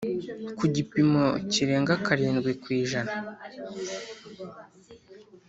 [0.57, 3.13] kugipimo kirenga karindwi kw’ijana